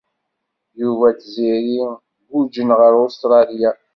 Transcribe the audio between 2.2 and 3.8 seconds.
guǧǧen ɣer Ustṛalya.